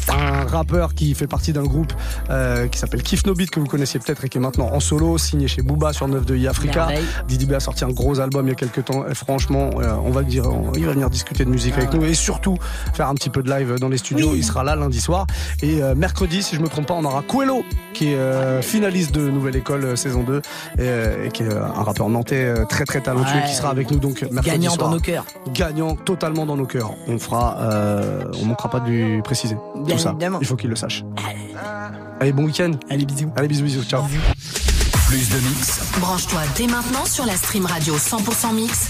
un 0.08 0.44
rappeur 0.44 0.94
qui 0.94 1.14
fait 1.14 1.26
partie 1.26 1.52
d'un 1.52 1.62
groupe 1.64 1.92
euh, 2.30 2.66
qui 2.68 2.78
s'appelle 2.78 3.02
Kif 3.02 3.24
No 3.26 3.34
Beat 3.34 3.50
que 3.50 3.60
vous 3.60 3.66
connaissiez 3.66 4.00
peut-être 4.00 4.24
et 4.24 4.28
qui 4.28 4.38
est 4.38 4.40
maintenant 4.40 4.70
en 4.72 4.80
solo, 4.80 5.18
signé 5.18 5.48
chez 5.48 5.62
Booba 5.62 5.92
sur 5.92 6.08
9 6.08 6.24
de 6.24 6.36
I 6.36 6.48
Africa. 6.48 6.86
Merveille. 6.86 7.04
Didi 7.28 7.46
B 7.46 7.52
a 7.52 7.60
sorti 7.60 7.84
un 7.84 7.90
gros 7.90 8.20
album 8.20 8.46
il 8.46 8.50
y 8.50 8.52
a 8.52 8.56
quelques 8.56 8.84
temps. 8.84 9.06
Et 9.06 9.14
franchement, 9.14 9.70
euh, 9.80 9.92
on 10.04 10.10
va 10.10 10.22
dire, 10.22 10.46
on- 10.46 10.72
il 10.74 10.86
va 10.86 10.92
venir 10.92 11.10
discuter 11.10 11.44
de 11.44 11.50
musique 11.50 11.74
avec 11.74 11.92
nous 11.92 12.04
et 12.04 12.14
surtout 12.14 12.56
faire 12.94 13.08
un 13.08 13.14
petit 13.14 13.30
peu 13.30 13.42
de 13.42 13.50
live 13.50 13.76
dans 13.78 13.88
les 13.88 13.98
studios. 13.98 14.32
Il 14.34 14.44
sera 14.44 14.64
là 14.64 14.76
lundi 14.76 15.00
soir. 15.00 15.26
Et 15.62 15.82
euh, 15.82 15.94
mercredi, 15.94 16.42
si 16.42 16.56
je 16.56 16.60
me 16.60 16.68
trompe 16.68 16.86
pas, 16.86 16.94
on 16.94 17.04
aura 17.04 17.22
Coelho 17.22 17.64
qui 17.94 18.12
est 18.12 18.62
finaliste 18.62 19.12
de 19.12 19.28
Nouvelle 19.28 19.56
École 19.56 19.96
saison 19.96 20.22
2 20.22 20.40
et, 20.78 21.26
et 21.26 21.30
qui 21.30 21.42
est 21.42 21.52
un 21.52 21.82
rappeur 21.82 22.08
nantais 22.08 22.52
très 22.68 22.84
très 22.84 23.00
talentueux 23.00 23.28
Ouais. 23.38 23.44
qui 23.48 23.54
sera 23.54 23.68
avec 23.70 23.90
nous 23.90 23.98
donc 23.98 24.24
Gagnant 24.42 24.70
soir. 24.70 24.88
dans 24.88 24.94
nos 24.94 25.00
cœurs. 25.00 25.24
Gagnant 25.52 25.94
totalement 25.96 26.46
dans 26.46 26.56
nos 26.56 26.66
cœurs. 26.66 26.92
On 27.06 27.18
fera, 27.18 27.56
euh, 27.60 28.24
on 28.40 28.46
manquera 28.46 28.68
pas 28.70 28.80
de 28.80 28.88
lui 28.90 29.22
préciser 29.22 29.56
Bien 29.76 29.96
tout 29.96 30.02
ça. 30.02 30.10
évidemment. 30.10 30.38
Il 30.40 30.46
faut 30.46 30.56
qu'il 30.56 30.70
le 30.70 30.76
sache. 30.76 31.04
Allez, 32.20 32.32
bon 32.32 32.44
week-end. 32.44 32.72
Allez, 32.90 33.04
bisous. 33.04 33.30
Allez, 33.36 33.48
bisous, 33.48 33.64
bisous. 33.64 33.84
Ciao. 33.84 34.02
Plus 35.06 35.30
de 35.30 35.36
mix, 35.38 35.80
Branche-toi 36.00 36.40
dès 36.56 36.66
maintenant 36.66 37.04
sur 37.06 37.24
la 37.24 37.34
stream 37.36 37.64
radio 37.64 37.94
100% 37.96 38.52
mix 38.54 38.88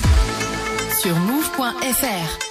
sur 1.00 1.14
move.fr. 1.16 2.47